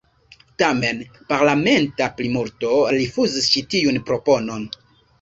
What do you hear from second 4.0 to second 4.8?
proponon.